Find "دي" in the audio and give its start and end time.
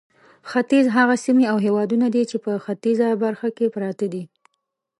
2.15-2.23, 4.13-4.23